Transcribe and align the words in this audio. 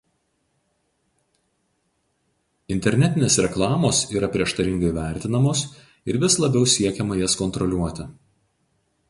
Internetinės 2.75 3.37
reklamos 3.47 4.01
yra 4.17 4.31
prieštaringai 4.37 4.91
vertinamos 4.97 5.63
ir 6.13 6.21
vis 6.27 6.39
labiau 6.47 6.73
siekiama 6.77 7.21
jas 7.23 7.39
kontroliuoti. 7.45 8.09